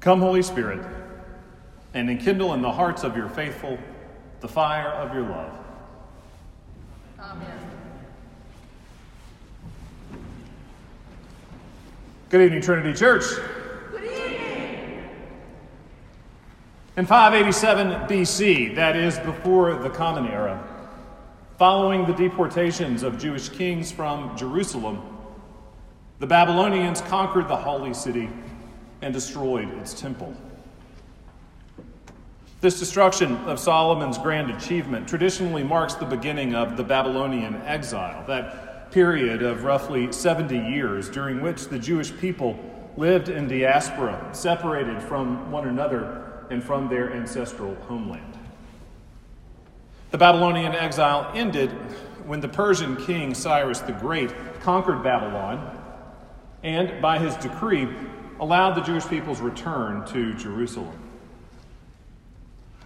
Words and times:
Come, 0.00 0.20
Holy 0.20 0.42
Spirit, 0.42 0.86
and 1.94 2.08
enkindle 2.08 2.54
in 2.54 2.62
the 2.62 2.70
hearts 2.70 3.02
of 3.02 3.16
your 3.16 3.28
faithful 3.28 3.78
the 4.40 4.48
fire 4.48 4.90
of 4.90 5.14
your 5.14 5.24
love. 5.24 5.52
Amen. 7.18 7.58
Good 12.28 12.42
evening, 12.42 12.60
Trinity 12.60 12.92
Church. 12.92 13.24
Good 13.90 14.04
evening. 14.04 15.08
In 16.96 17.06
587 17.06 18.08
BC, 18.08 18.74
that 18.76 18.94
is 18.94 19.18
before 19.20 19.74
the 19.74 19.90
Common 19.90 20.26
Era, 20.28 20.62
following 21.58 22.04
the 22.04 22.12
deportations 22.12 23.02
of 23.02 23.18
Jewish 23.18 23.48
kings 23.48 23.90
from 23.90 24.36
Jerusalem, 24.36 25.02
the 26.18 26.26
Babylonians 26.26 27.00
conquered 27.02 27.48
the 27.48 27.56
holy 27.56 27.94
city 27.94 28.28
and 29.02 29.12
destroyed 29.12 29.68
its 29.78 29.94
temple. 29.94 30.34
This 32.60 32.78
destruction 32.78 33.36
of 33.44 33.60
Solomon's 33.60 34.18
grand 34.18 34.50
achievement 34.50 35.06
traditionally 35.06 35.62
marks 35.62 35.94
the 35.94 36.06
beginning 36.06 36.54
of 36.54 36.76
the 36.76 36.84
Babylonian 36.84 37.56
exile, 37.62 38.24
that 38.26 38.90
period 38.90 39.42
of 39.42 39.64
roughly 39.64 40.10
70 40.10 40.56
years 40.56 41.08
during 41.08 41.42
which 41.42 41.66
the 41.66 41.78
Jewish 41.78 42.16
people 42.16 42.58
lived 42.96 43.28
in 43.28 43.46
diaspora, 43.46 44.30
separated 44.32 45.02
from 45.02 45.50
one 45.52 45.68
another 45.68 46.46
and 46.50 46.64
from 46.64 46.88
their 46.88 47.12
ancestral 47.12 47.74
homeland. 47.86 48.38
The 50.10 50.18
Babylonian 50.18 50.74
exile 50.74 51.30
ended 51.34 51.70
when 52.24 52.40
the 52.40 52.48
Persian 52.48 52.96
king 52.96 53.34
Cyrus 53.34 53.80
the 53.80 53.92
Great 53.92 54.32
conquered 54.60 55.02
Babylon 55.02 55.78
and, 56.62 57.02
by 57.02 57.18
his 57.18 57.36
decree, 57.36 57.86
allowed 58.40 58.74
the 58.74 58.82
Jewish 58.82 59.06
people's 59.06 59.40
return 59.40 60.04
to 60.06 60.34
Jerusalem. 60.34 60.98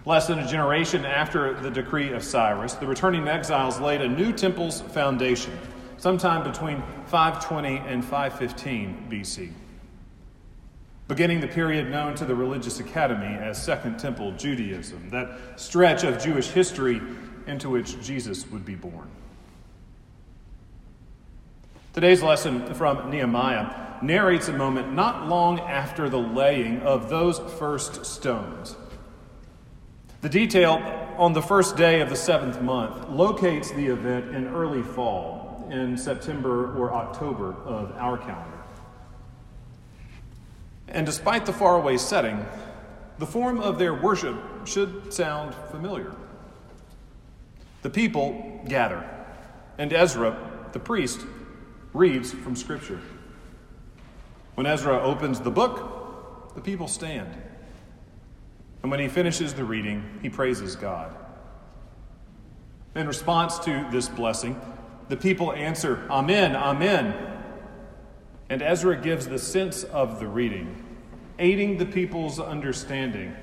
Less 0.07 0.27
than 0.27 0.39
a 0.39 0.47
generation 0.47 1.05
after 1.05 1.55
the 1.61 1.71
decree 1.71 2.13
of 2.13 2.25
Cyrus, 2.25 2.75
the 2.75 2.87
returning 2.87 3.29
exiles 3.29 3.81
laid 3.81 4.01
a 4.01 4.09
new 4.09 4.33
temple's 4.33 4.81
foundation, 4.81 5.59
sometime 5.99 6.43
between 6.43 6.83
520 7.07 7.79
and 7.87 8.03
515 8.03 9.09
BC, 9.11 9.51
beginning 11.07 11.41
the 11.41 11.49
period 11.49 11.91
known 11.91 12.15
to 12.15 12.25
the 12.25 12.35
religious 12.35 12.81
academy 12.81 13.37
as 13.37 13.63
Second 13.63 13.99
Temple 13.99 14.33
Judaism, 14.33 15.11
that 15.11 15.61
stretch 15.61 16.03
of 16.05 16.23
Jewish 16.23 16.49
history 16.49 17.03
into 17.47 17.69
which 17.69 18.01
Jesus 18.01 18.47
would 18.51 18.65
be 18.65 18.77
born. 18.77 19.09
Today's 21.93 22.23
lesson 22.23 22.73
from 22.75 23.11
Nehemiah 23.11 23.90
narrates 24.03 24.49
a 24.49 24.53
moment 24.53 24.93
not 24.93 25.29
long 25.29 25.61
after 25.61 26.09
the 26.09 26.19
laying 26.19 26.81
of 26.81 27.09
those 27.09 27.39
first 27.59 28.05
stones. 28.07 28.77
The 30.21 30.29
detail 30.29 30.83
on 31.17 31.33
the 31.33 31.43
first 31.43 31.77
day 31.77 32.01
of 32.01 32.11
the 32.11 32.17
seventh 32.17 32.61
month 32.61 33.09
locates 33.09 33.71
the 33.71 33.87
event 33.87 34.35
in 34.35 34.49
early 34.49 34.83
fall, 34.83 35.67
in 35.71 35.97
September 35.97 36.77
or 36.77 36.93
October 36.93 37.55
of 37.65 37.93
our 37.97 38.19
calendar. 38.19 38.59
And 40.89 41.07
despite 41.07 41.47
the 41.47 41.53
faraway 41.53 41.97
setting, 41.97 42.45
the 43.19 43.27
form 43.27 43.61
of 43.61 43.79
their 43.79 43.95
worship 43.95 44.37
should 44.65 45.13
sound 45.13 45.55
familiar. 45.71 46.15
The 47.83 47.91
people 47.91 48.61
gather, 48.69 49.09
and 49.79 49.93
Ezra, 49.93 50.37
the 50.73 50.81
priest, 50.81 51.21
reads 51.93 52.33
from 52.33 52.57
Scripture. 52.57 53.01
When 54.61 54.67
Ezra 54.67 55.01
opens 55.01 55.41
the 55.41 55.51
book, 55.51 56.53
the 56.55 56.61
people 56.61 56.87
stand. 56.87 57.35
And 58.83 58.91
when 58.91 59.01
he 59.01 59.09
finishes 59.09 59.55
the 59.55 59.65
reading, 59.65 60.19
he 60.21 60.29
praises 60.29 60.77
God. 60.77 61.17
In 62.95 63.07
response 63.07 63.59
to 63.61 63.89
this 63.91 64.11
blessing, 64.11 64.61
the 65.09 65.17
people 65.17 65.51
answer, 65.55 66.07
Amen, 66.11 66.55
Amen. 66.55 67.17
And 68.51 68.61
Ezra 68.61 69.01
gives 69.01 69.27
the 69.27 69.39
sense 69.39 69.83
of 69.83 70.21
the 70.21 70.29
reading, 70.29 70.85
aiding 71.39 71.79
the 71.79 71.87
people's 71.87 72.39
understanding 72.39 73.35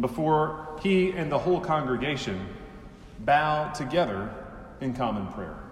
before 0.00 0.78
he 0.82 1.10
and 1.10 1.30
the 1.30 1.40
whole 1.40 1.60
congregation 1.60 2.48
bow 3.18 3.70
together 3.74 4.34
in 4.80 4.94
common 4.94 5.26
prayer. 5.34 5.65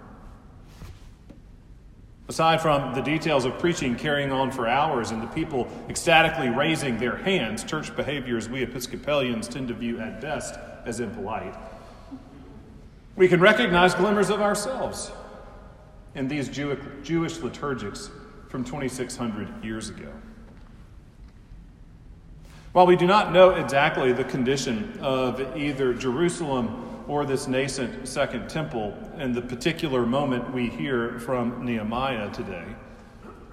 Aside 2.27 2.59
from 2.59 2.95
the 2.95 3.01
details 3.01 3.45
of 3.45 3.59
preaching 3.59 3.95
carrying 3.95 4.31
on 4.31 4.51
for 4.51 4.67
hours 4.67 5.11
and 5.11 5.21
the 5.21 5.27
people 5.27 5.67
ecstatically 5.89 6.49
raising 6.49 6.97
their 6.97 7.17
hands, 7.17 7.63
church 7.63 7.95
behaviors 7.95 8.49
we 8.49 8.63
Episcopalians 8.63 9.47
tend 9.47 9.67
to 9.67 9.75
view 9.75 9.99
at 9.99 10.21
best 10.21 10.55
as 10.85 10.99
impolite, 10.99 11.55
we 13.15 13.27
can 13.27 13.39
recognize 13.39 13.93
glimmers 13.93 14.29
of 14.29 14.41
ourselves 14.41 15.11
in 16.15 16.27
these 16.27 16.49
Jewish, 16.49 16.79
Jewish 17.03 17.37
liturgics 17.37 18.09
from 18.49 18.63
2,600 18.63 19.63
years 19.63 19.89
ago. 19.89 20.11
While 22.73 22.87
we 22.87 22.95
do 22.95 23.05
not 23.05 23.31
know 23.31 23.51
exactly 23.51 24.11
the 24.11 24.23
condition 24.23 24.97
of 24.99 25.55
either 25.55 25.93
Jerusalem 25.93 26.94
or 27.07 27.25
this 27.25 27.47
nascent 27.47 28.07
second 28.07 28.49
temple 28.49 28.97
and 29.17 29.35
the 29.35 29.41
particular 29.41 30.05
moment 30.05 30.53
we 30.53 30.67
hear 30.67 31.19
from 31.19 31.63
Nehemiah 31.65 32.31
today. 32.31 32.65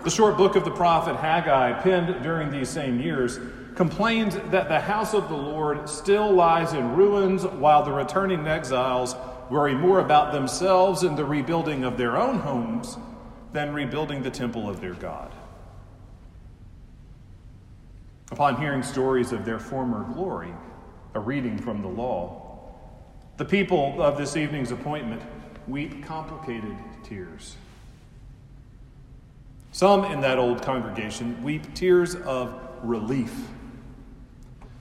The 0.05 0.11
short 0.11 0.37
book 0.37 0.57
of 0.57 0.65
the 0.65 0.71
prophet 0.71 1.17
Haggai, 1.17 1.81
penned 1.83 2.23
during 2.23 2.51
these 2.51 2.69
same 2.69 3.01
years, 3.01 3.39
complains 3.77 4.35
that 4.51 4.69
the 4.69 4.81
house 4.81 5.15
of 5.15 5.29
the 5.29 5.37
Lord 5.37 5.89
still 5.89 6.31
lies 6.33 6.73
in 6.73 6.97
ruins 6.97 7.45
while 7.45 7.85
the 7.85 7.93
returning 7.93 8.47
exiles 8.47 9.15
worry 9.49 9.75
more 9.75 10.01
about 10.01 10.33
themselves 10.33 11.03
and 11.03 11.17
the 11.17 11.25
rebuilding 11.25 11.85
of 11.85 11.97
their 11.97 12.17
own 12.17 12.39
homes 12.39 12.97
than 13.53 13.73
rebuilding 13.73 14.23
the 14.23 14.31
temple 14.31 14.69
of 14.69 14.81
their 14.81 14.95
God. 14.95 15.31
Upon 18.31 18.57
hearing 18.57 18.83
stories 18.83 19.31
of 19.33 19.45
their 19.45 19.59
former 19.59 20.05
glory, 20.15 20.55
a 21.15 21.21
reading 21.21 21.59
from 21.59 21.83
the 21.83 21.89
law, 21.89 22.42
the 23.43 23.49
people 23.49 24.01
of 24.01 24.17
this 24.17 24.37
evening's 24.37 24.71
appointment 24.71 25.21
weep 25.67 26.05
complicated 26.07 26.77
tears. 27.03 27.57
Some 29.73 30.05
in 30.05 30.21
that 30.21 30.39
old 30.39 30.63
congregation 30.63 31.43
weep 31.43 31.75
tears 31.75 32.15
of 32.15 32.57
relief. 32.85 33.35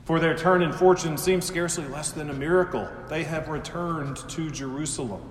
For 0.05 0.19
their 0.19 0.38
turn 0.38 0.61
in 0.61 0.72
fortune 0.73 1.17
seems 1.17 1.44
scarcely 1.44 1.88
less 1.88 2.11
than 2.11 2.29
a 2.29 2.35
miracle. 2.35 2.88
They 3.09 3.23
have 3.23 3.49
returned 3.49 4.17
to 4.29 4.51
Jerusalem. 4.51 5.23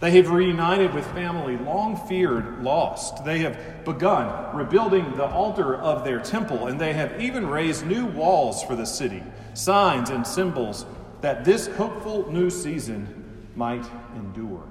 They 0.00 0.10
have 0.16 0.32
reunited 0.32 0.92
with 0.92 1.06
family 1.12 1.56
long 1.56 1.96
feared 2.08 2.64
lost. 2.64 3.24
They 3.24 3.38
have 3.38 3.84
begun 3.84 4.56
rebuilding 4.56 5.14
the 5.14 5.26
altar 5.26 5.76
of 5.76 6.02
their 6.02 6.18
temple, 6.18 6.66
and 6.66 6.80
they 6.80 6.94
have 6.94 7.22
even 7.22 7.46
raised 7.46 7.86
new 7.86 8.06
walls 8.06 8.64
for 8.64 8.74
the 8.74 8.86
city, 8.86 9.22
signs 9.54 10.10
and 10.10 10.26
symbols 10.26 10.84
that 11.20 11.44
this 11.44 11.66
hopeful 11.66 12.30
new 12.30 12.50
season 12.50 13.48
might 13.56 13.84
endure. 14.16 14.64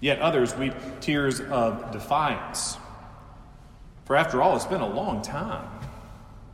Yet 0.00 0.20
others 0.20 0.54
weep 0.56 0.74
tears 1.00 1.40
of 1.40 1.90
defiance. 1.90 2.76
For 4.04 4.16
after 4.16 4.40
all, 4.40 4.56
it's 4.56 4.64
been 4.64 4.80
a 4.80 4.88
long 4.88 5.22
time 5.22 5.68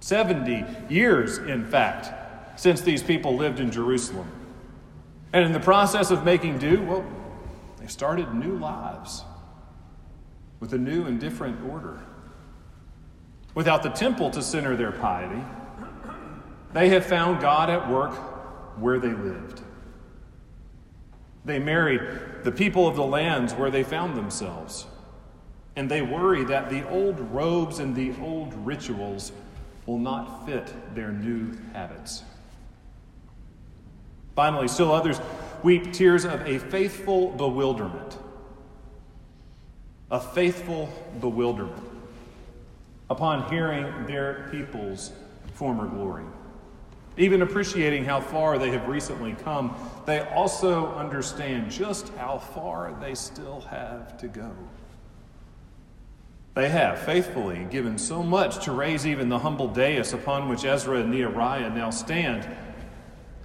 70 0.01 0.67
years, 0.89 1.39
in 1.39 1.65
fact, 1.65 2.61
since 2.61 2.83
these 2.83 3.03
people 3.03 3.37
lived 3.37 3.59
in 3.59 3.71
Jerusalem. 3.71 4.31
And 5.33 5.45
in 5.45 5.53
the 5.53 5.61
process 5.61 6.11
of 6.11 6.25
making 6.25 6.59
do, 6.59 6.83
well, 6.83 7.05
they 7.79 7.87
started 7.87 8.35
new 8.35 8.57
lives 8.59 9.25
with 10.61 10.73
a 10.75 10.79
new 10.79 11.07
and 11.07 11.19
different 11.19 11.59
order. 11.71 12.01
Without 13.55 13.83
the 13.83 13.89
temple 13.89 14.31
to 14.31 14.43
center 14.43 14.77
their 14.77 14.93
piety, 14.93 15.43
they 16.75 16.89
have 16.91 17.07
found 17.07 17.41
God 17.41 17.71
at 17.71 17.89
work 17.89 18.13
where 18.79 18.99
they 18.99 19.13
lived. 19.13 19.63
They 21.45 21.61
married 21.61 22.03
the 22.43 22.51
people 22.51 22.89
of 22.89 22.97
the 22.97 23.05
lands 23.05 23.55
where 23.55 23.71
they 23.71 23.85
found 23.85 24.17
themselves. 24.17 24.87
And 25.77 25.91
they 25.91 26.03
worry 26.03 26.45
that 26.45 26.71
the 26.71 26.89
old 26.89 27.21
robes 27.21 27.79
and 27.79 27.95
the 27.95 28.13
old 28.21 28.55
rituals 28.67 29.33
will 29.87 29.99
not 29.99 30.47
fit 30.47 30.73
their 30.95 31.13
new 31.13 31.57
habits. 31.73 32.25
Finally, 34.35 34.69
still 34.69 34.91
others 34.91 35.21
weep 35.63 35.93
tears 35.93 36.25
of 36.25 36.41
a 36.47 36.59
faithful 36.59 37.31
bewilderment. 37.31 38.19
A 40.11 40.21
faithful 40.21 40.89
bewilderment 41.21 41.83
upon 43.11 43.49
hearing 43.49 44.07
their 44.07 44.49
people's 44.51 45.13
former 45.55 45.87
glory. 45.87 46.25
Even 47.17 47.43
appreciating 47.43 48.05
how 48.05 48.21
far 48.21 48.59
they 48.59 48.71
have 48.71 48.89
recently 48.89 49.35
come, 49.45 49.77
they 50.05 50.21
also 50.21 50.93
understand 50.95 51.71
just 51.71 52.09
how 52.15 52.39
far 52.39 52.97
they 53.01 53.15
still 53.15 53.61
have 53.63 54.17
to 54.19 54.27
go. 54.27 54.51
They 56.55 56.69
have 56.69 57.01
faithfully 57.01 57.67
given 57.71 57.99
so 57.99 58.23
much 58.23 58.65
to 58.65 58.73
raise 58.73 59.07
even 59.07 59.29
the 59.29 59.39
humble 59.39 59.69
dais 59.69 60.13
upon 60.13 60.49
which 60.49 60.65
Ezra 60.65 61.01
and 61.01 61.11
Nehemiah 61.11 61.71
now 61.71 61.91
stand. 61.91 62.49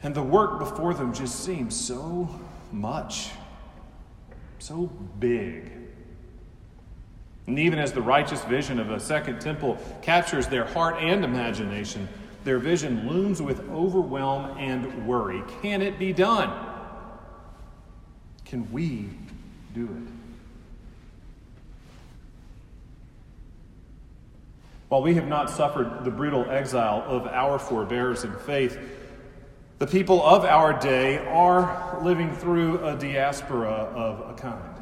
And 0.04 0.14
the 0.14 0.24
work 0.24 0.60
before 0.60 0.94
them 0.94 1.14
just 1.14 1.44
seems 1.44 1.76
so 1.76 2.30
much, 2.72 3.32
so 4.60 4.92
big. 5.20 5.72
And 7.48 7.58
even 7.58 7.80
as 7.80 7.92
the 7.92 8.02
righteous 8.02 8.44
vision 8.44 8.80
of 8.80 8.92
a 8.92 9.00
second 9.00 9.42
temple 9.42 9.80
captures 10.04 10.48
their 10.48 10.66
heart 10.66 10.98
and 11.00 11.26
imagination, 11.26 12.08
their 12.44 12.60
vision 12.60 13.08
looms 13.08 13.42
with 13.42 13.68
overwhelm 13.70 14.58
and 14.58 15.08
worry. 15.08 15.44
Can 15.62 15.82
it 15.82 16.00
be 16.00 16.14
done? 16.14 16.52
Can 18.46 18.72
we 18.72 19.10
do 19.74 19.86
it? 19.86 20.14
While 24.90 25.04
we 25.04 25.14
have 25.16 25.28
not 25.28 25.52
suffered 25.52 26.04
the 26.04 26.10
brutal 26.10 26.50
exile 26.50 27.04
of 27.06 27.28
our 27.28 27.60
forebears 27.60 28.24
in 28.24 28.34
faith, 28.40 28.80
the 29.78 29.86
people 29.86 30.24
of 30.24 30.44
our 30.44 30.78
day 30.78 31.20
are 31.20 32.02
living 32.04 32.36
through 32.36 32.84
a 32.86 32.98
diaspora 32.98 33.70
of 33.70 34.32
a 34.32 34.34
kind. 34.34 34.76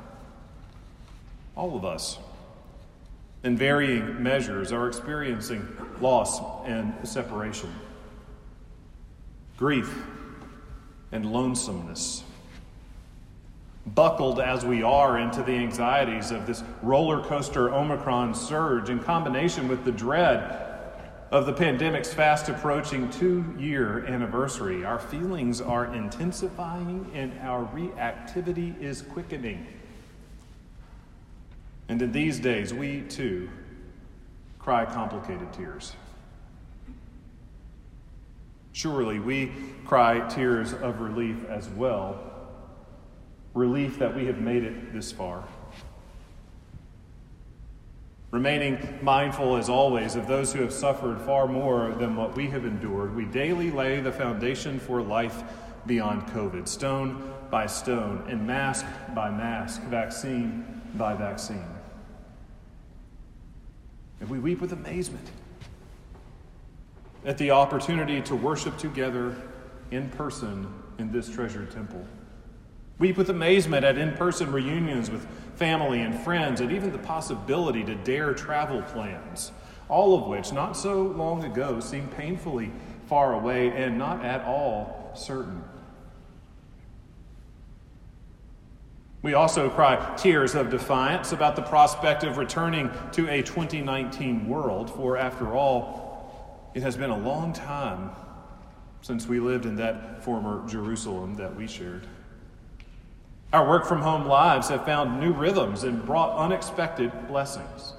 All 1.56 1.76
of 1.76 1.84
us, 1.84 2.18
in 3.44 3.58
varying 3.58 4.22
measures, 4.22 4.72
are 4.72 4.88
experiencing 4.88 5.68
loss 6.02 6.40
and 6.66 6.94
separation, 7.08 7.74
grief 9.58 10.04
and 11.12 11.26
lonesomeness 11.26 12.24
buckled 13.96 14.40
as 14.40 14.66
we 14.66 14.84
are 14.84 15.20
into 15.20 15.42
the 15.44 15.54
anxieties 15.54 16.32
of 16.32 16.46
this 16.46 16.64
roller 16.82 17.24
coaster 17.24 17.74
Omicron 17.74 18.34
surge 18.34 18.90
in 18.90 19.00
combination 19.00 19.68
with 19.68 19.86
the 19.86 19.92
dread 19.92 20.64
of 21.32 21.46
the 21.46 21.54
pandemic's 21.54 22.14
fast 22.14 22.50
approaching 22.50 23.10
two 23.10 23.46
year 23.58 24.06
anniversary. 24.06 24.84
Our 24.84 25.00
feelings 25.00 25.62
are 25.62 25.94
intensifying 25.94 27.10
and 27.14 27.38
our 27.40 27.66
reactivity 27.66 28.80
is 28.82 29.02
quickening. 29.02 29.68
And 31.90 32.02
in 32.02 32.12
these 32.12 32.40
days, 32.40 32.74
we 32.74 33.02
too 33.02 33.50
cry 34.60 34.86
complicated 34.86 35.54
tears. 35.54 35.94
Surely 38.74 39.20
we 39.20 39.52
cry 39.86 40.28
tears 40.28 40.74
of 40.74 41.00
relief 41.00 41.46
as 41.50 41.70
well 41.70 42.28
relief 43.54 43.98
that 43.98 44.16
we 44.16 44.26
have 44.26 44.40
made 44.40 44.64
it 44.64 44.94
this 44.94 45.12
far. 45.12 45.44
Remaining 48.30 49.00
mindful, 49.02 49.56
as 49.56 49.70
always, 49.70 50.16
of 50.16 50.28
those 50.28 50.54
who 50.54 50.62
have 50.62 50.74
suffered 50.74 51.20
far 51.22 51.48
more 51.48 51.96
than 51.98 52.16
what 52.16 52.36
we 52.36 52.48
have 52.48 52.66
endured, 52.66 53.16
we 53.16 53.26
daily 53.26 53.72
lay 53.72 54.00
the 54.00 54.12
foundation 54.12 54.80
for 54.80 55.02
life 55.02 55.44
beyond 55.88 56.28
COVID, 56.28 56.68
stone 56.68 57.34
by 57.50 57.66
stone, 57.66 58.26
and 58.30 58.46
mask 58.46 58.86
by 59.16 59.32
mask, 59.32 59.82
vaccine 59.84 60.82
by 60.96 61.16
vaccine. 61.16 61.77
And 64.20 64.30
we 64.30 64.40
weep 64.40 64.62
with 64.62 64.74
amazement 64.74 65.28
at 67.26 67.38
the 67.38 67.52
opportunity 67.52 68.22
to 68.22 68.36
worship 68.36 68.78
together 68.78 69.36
in 69.92 70.10
person 70.10 70.74
in 70.98 71.12
this 71.12 71.30
treasured 71.30 71.72
temple. 71.72 72.06
Weep 73.00 73.18
with 73.18 73.30
amazement 73.30 73.86
at 73.86 73.98
in 73.98 74.14
person 74.14 74.52
reunions 74.52 75.12
with 75.12 75.28
family 75.56 76.02
and 76.02 76.20
friends, 76.22 76.62
and 76.62 76.72
even 76.72 76.92
the 76.92 76.98
possibility 76.98 77.84
to 77.84 77.96
dare 77.96 78.34
travel 78.34 78.82
plans, 78.82 79.52
all 79.88 80.18
of 80.18 80.28
which, 80.28 80.52
not 80.52 80.76
so 80.76 81.04
long 81.04 81.44
ago, 81.44 81.80
seemed 81.80 82.12
painfully 82.16 82.72
far 83.06 83.34
away 83.34 83.70
and 83.70 83.98
not 83.98 84.26
at 84.26 84.44
all 84.46 85.12
certain. 85.16 85.64
We 89.22 89.34
also 89.34 89.70
cry 89.70 90.16
tears 90.16 90.54
of 90.56 90.70
defiance 90.70 91.32
about 91.32 91.56
the 91.56 91.62
prospect 91.64 92.24
of 92.24 92.38
returning 92.38 92.92
to 93.14 93.28
a 93.30 93.42
2019 93.42 94.48
world, 94.48 94.90
for 94.90 95.18
after 95.18 95.54
all, 95.56 96.72
it 96.74 96.84
has 96.84 96.96
been 96.96 97.10
a 97.10 97.18
long 97.18 97.54
time 97.54 98.12
since 99.02 99.28
we 99.28 99.40
lived 99.40 99.66
in 99.66 99.76
that 99.78 100.24
former 100.24 100.68
Jerusalem 100.68 101.36
that 101.36 101.56
we 101.56 101.68
shared. 101.68 102.06
Our 103.54 103.68
work 103.68 103.86
from 103.86 104.02
home 104.02 104.26
lives 104.26 104.70
have 104.70 104.86
found 104.86 105.20
new 105.20 105.34
rhythms 105.34 105.84
and 105.84 106.06
brought 106.06 106.38
unexpected 106.38 107.12
blessings. 107.28 107.94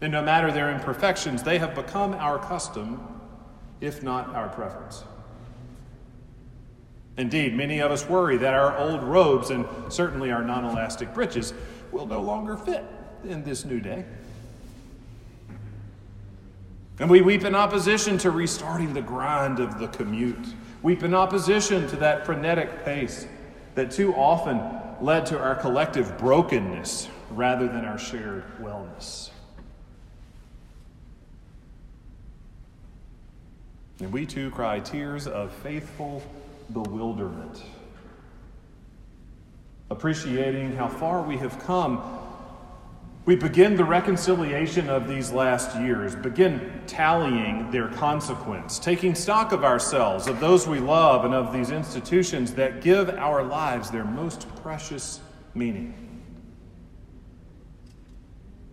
And 0.00 0.12
no 0.12 0.22
matter 0.22 0.52
their 0.52 0.70
imperfections, 0.70 1.42
they 1.42 1.58
have 1.58 1.74
become 1.74 2.14
our 2.14 2.38
custom, 2.38 3.20
if 3.80 4.02
not 4.02 4.34
our 4.34 4.48
preference. 4.48 5.04
Indeed, 7.18 7.56
many 7.56 7.80
of 7.80 7.90
us 7.90 8.08
worry 8.08 8.36
that 8.38 8.54
our 8.54 8.78
old 8.78 9.02
robes 9.02 9.50
and 9.50 9.66
certainly 9.88 10.30
our 10.30 10.44
non 10.44 10.64
elastic 10.64 11.12
breeches 11.12 11.52
will 11.90 12.06
no 12.06 12.20
longer 12.20 12.56
fit 12.56 12.84
in 13.24 13.42
this 13.42 13.64
new 13.64 13.80
day. 13.80 14.04
And 17.00 17.10
we 17.10 17.20
weep 17.20 17.44
in 17.44 17.56
opposition 17.56 18.18
to 18.18 18.30
restarting 18.30 18.94
the 18.94 19.02
grind 19.02 19.58
of 19.58 19.80
the 19.80 19.88
commute, 19.88 20.46
weep 20.82 21.02
in 21.02 21.12
opposition 21.12 21.88
to 21.88 21.96
that 21.96 22.24
frenetic 22.24 22.84
pace 22.84 23.26
that 23.74 23.90
too 23.90 24.14
often 24.14 24.60
led 25.00 25.26
to 25.26 25.38
our 25.38 25.56
collective 25.56 26.16
brokenness 26.18 27.08
rather 27.30 27.66
than 27.66 27.84
our 27.84 27.98
shared 27.98 28.44
wellness. 28.60 29.30
And 34.00 34.12
we 34.12 34.24
too 34.24 34.52
cry 34.52 34.78
tears 34.78 35.26
of 35.26 35.52
faithful 35.52 36.22
bewilderment, 36.72 37.62
appreciating 39.90 40.74
how 40.74 40.88
far 40.88 41.22
we 41.22 41.36
have 41.36 41.58
come 41.60 42.02
we 43.28 43.36
begin 43.36 43.76
the 43.76 43.84
reconciliation 43.84 44.88
of 44.88 45.06
these 45.06 45.30
last 45.30 45.78
years, 45.78 46.16
begin 46.16 46.80
tallying 46.86 47.70
their 47.70 47.88
consequence, 47.88 48.78
taking 48.78 49.14
stock 49.14 49.52
of 49.52 49.64
ourselves, 49.64 50.28
of 50.28 50.40
those 50.40 50.66
we 50.66 50.78
love, 50.80 51.26
and 51.26 51.34
of 51.34 51.52
these 51.52 51.70
institutions 51.70 52.54
that 52.54 52.80
give 52.80 53.10
our 53.10 53.44
lives 53.44 53.90
their 53.90 54.06
most 54.06 54.48
precious 54.62 55.20
meaning. 55.52 56.22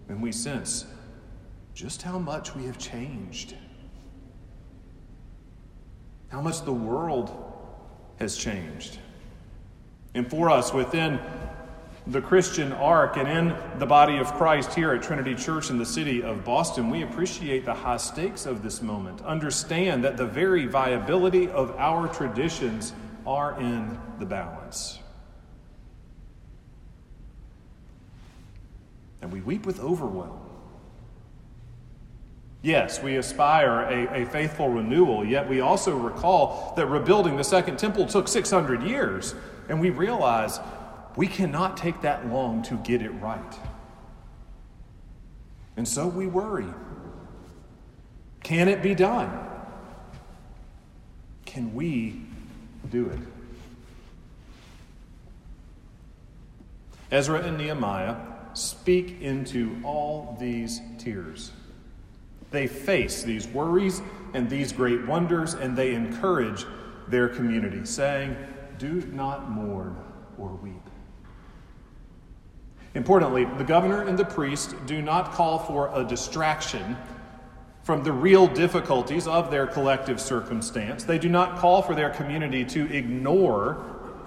And 0.07 0.21
we 0.21 0.31
sense 0.31 0.85
just 1.73 2.01
how 2.01 2.17
much 2.17 2.55
we 2.55 2.63
have 2.63 2.77
changed, 2.77 3.55
how 6.29 6.39
much 6.39 6.61
the 6.61 6.71
world 6.71 7.44
has 8.19 8.35
changed. 8.35 8.97
And 10.13 10.29
for 10.29 10.49
us, 10.49 10.73
within 10.73 11.19
the 12.07 12.21
Christian 12.21 12.71
arc 12.71 13.17
and 13.17 13.27
in 13.27 13.79
the 13.79 13.85
body 13.85 14.17
of 14.17 14.31
Christ 14.33 14.73
here 14.73 14.93
at 14.93 15.01
Trinity 15.01 15.33
Church 15.35 15.69
in 15.69 15.77
the 15.77 15.85
city 15.85 16.21
of 16.21 16.45
Boston, 16.45 16.89
we 16.89 17.01
appreciate 17.01 17.65
the 17.65 17.73
high 17.73 17.97
stakes 17.97 18.45
of 18.45 18.61
this 18.61 18.81
moment. 18.81 19.21
Understand 19.23 20.03
that 20.03 20.15
the 20.15 20.25
very 20.25 20.67
viability 20.67 21.49
of 21.49 21.75
our 21.77 22.07
traditions 22.07 22.93
are 23.25 23.59
in 23.59 23.99
the 24.19 24.25
balance. 24.25 24.99
And 29.21 29.33
we 29.33 29.41
weep 29.41 29.65
with 29.65 29.79
overwhelm. 29.79 30.44
Yes, 32.65 32.99
we 32.99 33.17
aspire 33.17 33.81
a, 33.81 34.23
a 34.23 34.25
faithful 34.25 34.69
renewal, 34.69 35.23
yet 35.23 35.47
we 35.47 35.61
also 35.61 35.95
recall 35.95 36.73
that 36.75 36.87
rebuilding 36.87 37.37
the 37.37 37.43
Second 37.43 37.77
Temple 37.77 38.07
took 38.07 38.27
600 38.27 38.81
years, 38.81 39.35
and 39.69 39.79
we 39.79 39.91
realize 39.91 40.59
we 41.15 41.27
cannot 41.27 41.77
take 41.77 42.01
that 42.01 42.27
long 42.27 42.63
to 42.63 42.77
get 42.77 43.03
it 43.03 43.11
right. 43.21 43.53
And 45.77 45.87
so 45.87 46.07
we 46.07 46.25
worry. 46.25 46.65
Can 48.41 48.67
it 48.67 48.81
be 48.81 48.95
done? 48.95 49.47
Can 51.45 51.75
we 51.75 52.19
do 52.89 53.05
it? 53.11 53.19
Ezra 57.11 57.41
and 57.41 57.59
Nehemiah 57.59 58.15
speak 58.55 59.21
into 59.21 59.79
all 59.83 60.35
these 60.39 60.81
tears. 60.97 61.51
They 62.55 62.67
face 62.67 63.21
these 63.21 63.49
worries 63.49 64.01
and 64.33 64.49
these 64.49 64.71
great 64.71 65.05
wonders, 65.05 65.55
and 65.55 65.75
they 65.75 65.93
encourage 65.93 66.65
their 67.09 67.27
community, 67.27 67.85
saying, 67.85 68.37
Do 68.79 69.01
not 69.11 69.51
mourn 69.51 69.97
or 70.37 70.55
weep. 70.63 70.89
Importantly, 72.93 73.43
the 73.57 73.65
governor 73.65 74.03
and 74.03 74.17
the 74.17 74.23
priest 74.23 74.73
do 74.85 75.01
not 75.01 75.33
call 75.33 75.59
for 75.59 75.91
a 75.93 76.05
distraction 76.05 76.95
from 77.83 78.05
the 78.05 78.13
real 78.13 78.47
difficulties 78.47 79.27
of 79.27 79.51
their 79.51 79.67
collective 79.67 80.21
circumstance. 80.21 81.03
They 81.03 81.19
do 81.19 81.27
not 81.27 81.59
call 81.59 81.81
for 81.81 81.93
their 81.93 82.11
community 82.11 82.63
to 82.63 82.89
ignore 82.89 83.83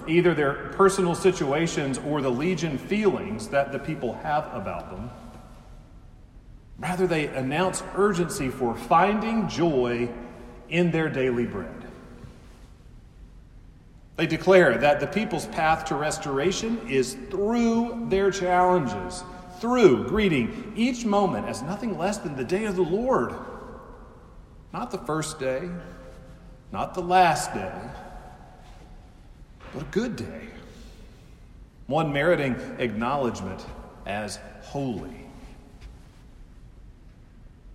either 0.07 0.35
their 0.35 0.69
personal 0.73 1.15
situations 1.15 1.97
or 1.97 2.21
the 2.21 2.31
legion 2.31 2.77
feelings 2.77 3.49
that 3.49 3.73
the 3.73 3.79
people 3.79 4.13
have 4.23 4.51
about 4.53 4.91
them. 4.91 5.09
Rather, 6.79 7.07
they 7.07 7.27
announce 7.27 7.83
urgency 7.97 8.49
for 8.49 8.75
finding 8.77 9.49
joy 9.49 10.09
in 10.69 10.91
their 10.91 11.09
daily 11.09 11.47
bread. 11.47 11.75
They 14.17 14.27
declare 14.27 14.79
that 14.79 15.01
the 15.01 15.07
people's 15.07 15.47
path 15.47 15.85
to 15.87 15.95
restoration 15.95 16.81
is 16.89 17.17
through 17.31 18.07
their 18.09 18.31
challenges, 18.31 19.23
through 19.61 20.09
greeting 20.09 20.73
each 20.77 21.05
moment 21.05 21.47
as 21.47 21.63
nothing 21.63 21.97
less 21.97 22.19
than 22.19 22.37
the 22.37 22.45
day 22.45 22.65
of 22.65 22.77
the 22.77 22.83
Lord. 22.83 23.33
Not 24.73 24.91
the 24.91 24.99
first 24.99 25.39
day, 25.39 25.69
not 26.73 26.95
the 26.95 27.01
last 27.01 27.55
day, 27.55 27.81
but 29.73 29.83
a 29.83 29.87
good 29.87 30.17
day. 30.17 30.49
One 31.87 32.13
meriting 32.13 32.57
acknowledgement 32.79 33.65
as 34.05 34.39
holy. 34.63 35.28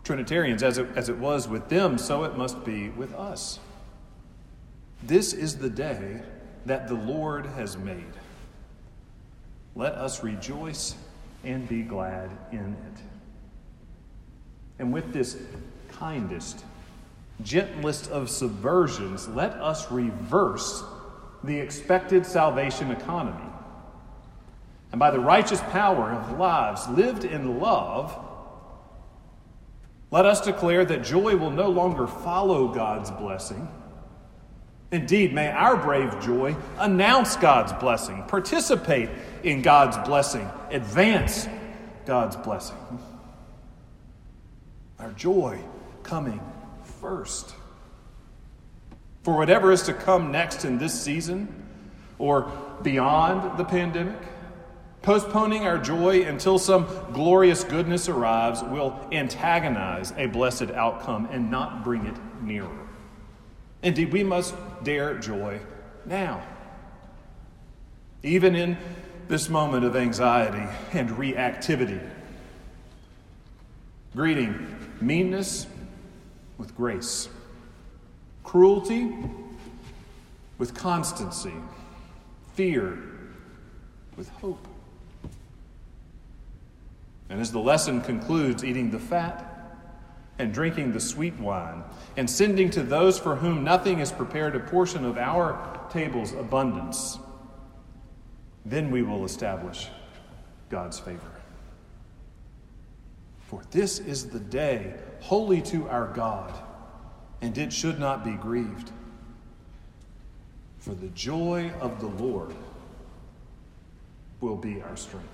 Trinitarians, 0.04 0.64
as 0.64 0.78
it, 0.78 0.88
as 0.96 1.10
it 1.10 1.18
was 1.18 1.48
with 1.48 1.70
them, 1.70 1.98
so 1.98 2.24
it 2.26 2.38
must 2.38 2.66
be 2.66 2.90
with 2.90 3.14
us. 3.14 3.60
This 5.02 5.34
is 5.34 5.58
the 5.58 5.70
day 5.70 6.22
that 6.66 6.88
the 6.88 6.94
Lord 6.94 7.46
has 7.46 7.78
made. 7.78 8.14
Let 9.76 9.94
us 9.94 10.24
rejoice 10.24 10.96
and 11.44 11.68
be 11.68 11.82
glad 11.82 12.30
in 12.52 12.60
it. 12.60 13.02
And 14.80 14.94
with 14.94 15.14
this 15.14 15.38
kindest, 15.92 16.64
gentlest 17.42 18.10
of 18.12 18.28
subversions, 18.28 19.34
let 19.34 19.52
us 19.54 19.92
reverse 19.92 20.84
the 21.44 21.58
expected 21.58 22.26
salvation 22.26 22.92
economy. 22.92 23.50
And 24.92 25.00
by 25.00 25.12
the 25.12 25.20
righteous 25.20 25.62
power 25.72 26.12
of 26.12 26.38
lives 26.38 26.88
lived 26.88 27.26
in 27.26 27.60
love, 27.60 28.18
let 30.13 30.27
us 30.27 30.41
declare 30.41 30.86
that 30.86 31.03
joy 31.03 31.36
will 31.36 31.50
no 31.50 31.70
longer 31.70 32.05
follow 32.05 32.67
God's 32.67 33.10
blessing. 33.10 33.67
Indeed, 34.91 35.34
may 35.34 35.50
our 35.50 35.75
brave 35.75 36.22
joy 36.22 36.55
announce 36.77 37.36
God's 37.36 37.74
blessing, 37.74 38.24
participate 38.27 39.10
in 39.41 39.63
God's 39.63 39.98
blessing, 40.08 40.48
advance 40.70 41.48
God's 42.05 42.36
blessing. 42.36 42.77
Our 45.00 45.12
joy 45.13 45.60
coming 46.03 46.39
first. 47.01 47.55
For 49.24 49.36
whatever 49.36 49.72
is 49.72 49.82
to 49.84 49.96
come 49.96 50.32
next 50.32 50.63
in 50.63 50.77
this 50.77 50.93
season 50.93 51.65
or 52.20 52.51
beyond 52.84 53.58
the 53.58 53.65
pandemic, 53.65 54.22
Postponing 55.04 55.68
our 55.68 55.78
joy 55.78 56.24
until 56.24 56.58
some 56.58 56.88
glorious 57.12 57.66
goodness 57.66 58.08
arrives 58.08 58.64
will 58.64 58.98
antagonize 59.12 60.14
a 60.16 60.28
blessed 60.28 60.72
outcome 60.72 61.28
and 61.30 61.52
not 61.52 61.84
bring 61.84 62.06
it 62.06 62.16
nearer. 62.42 62.88
Indeed, 63.82 64.14
we 64.14 64.24
must 64.24 64.56
dare 64.84 65.20
joy 65.20 65.60
now. 66.06 66.42
Even 68.24 68.56
in 68.56 68.78
this 69.28 69.50
moment 69.50 69.84
of 69.84 69.98
anxiety 69.98 70.72
and 70.94 71.10
reactivity, 71.10 72.00
greeting 74.16 74.74
meanness 75.02 75.68
with 76.58 76.74
grace, 76.78 77.28
cruelty 78.46 79.14
with 80.58 80.74
constancy, 80.74 81.52
fear 82.54 82.98
with 84.16 84.30
hope. 84.30 84.66
And 87.30 87.39
as 87.42 87.51
the 87.51 87.60
lesson 87.60 88.01
concludes, 88.01 88.63
eating 88.63 88.92
the 88.92 89.00
fat 89.00 89.50
and 90.39 90.53
drinking 90.53 90.94
the 90.94 91.00
sweet 91.00 91.38
wine, 91.39 91.84
and 92.18 92.30
sending 92.30 92.70
to 92.72 92.84
those 92.84 93.20
for 93.20 93.36
whom 93.36 93.63
nothing 93.63 94.00
is 94.00 94.12
prepared 94.12 94.56
a 94.56 94.60
portion 94.60 95.06
of 95.06 95.18
our 95.18 95.80
table's 95.92 96.34
abundance, 96.34 97.20
then 98.65 98.89
we 98.89 99.03
will 99.03 99.25
establish 99.25 99.89
God's 100.70 101.00
favor. 101.00 101.32
For 103.48 103.62
this 103.72 104.00
is 104.00 104.30
the 104.30 104.39
day 104.39 104.96
holy 105.20 105.62
to 105.62 105.88
our 105.88 106.08
God, 106.08 106.51
and 107.42 107.56
it 107.58 107.72
should 107.72 108.00
not 108.00 108.25
be 108.25 108.32
grieved. 108.32 108.92
For 110.80 110.96
the 110.96 111.10
joy 111.10 111.72
of 111.80 112.00
the 112.00 112.08
Lord 112.08 112.56
will 114.42 114.58
be 114.58 114.82
our 114.82 114.98
strength. 114.98 115.30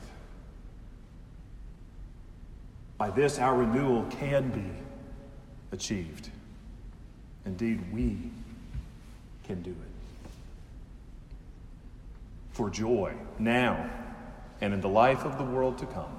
By 3.00 3.10
this, 3.10 3.40
our 3.40 3.56
renewal 3.56 4.06
can 4.12 4.50
be 4.50 4.70
achieved. 5.72 6.30
Indeed, 7.46 7.82
we 7.94 8.18
can 9.48 9.62
do 9.64 9.72
it. 9.72 10.30
For 12.52 12.70
joy, 12.70 13.14
now 13.40 13.90
and 14.60 14.74
in 14.74 14.82
the 14.82 14.90
life 14.90 15.24
of 15.24 15.38
the 15.38 15.46
world 15.46 15.78
to 15.78 15.86
come. 15.86 16.12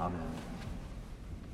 Amen. 0.00 0.18
Amen. 0.18 0.33